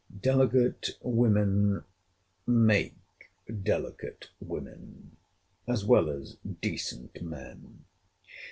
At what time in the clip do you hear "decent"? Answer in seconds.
6.59-7.21